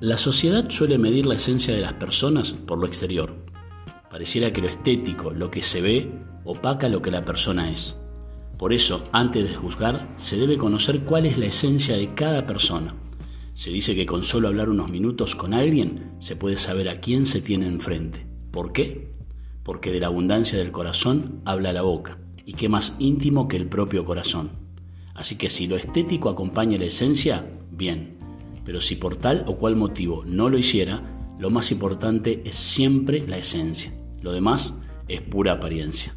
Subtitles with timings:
[0.00, 3.34] La sociedad suele medir la esencia de las personas por lo exterior.
[4.08, 6.12] Pareciera que lo estético, lo que se ve,
[6.44, 7.98] opaca lo que la persona es.
[8.56, 12.94] Por eso, antes de juzgar, se debe conocer cuál es la esencia de cada persona.
[13.54, 17.26] Se dice que con solo hablar unos minutos con alguien se puede saber a quién
[17.26, 18.24] se tiene enfrente.
[18.52, 19.10] ¿Por qué?
[19.64, 22.18] Porque de la abundancia del corazón habla la boca.
[22.46, 24.52] ¿Y qué más íntimo que el propio corazón?
[25.16, 28.17] Así que si lo estético acompaña la esencia, bien
[28.68, 31.02] pero si por tal o cual motivo no lo hiciera,
[31.38, 33.94] lo más importante es siempre la esencia.
[34.20, 34.76] Lo demás
[35.08, 36.14] es pura apariencia.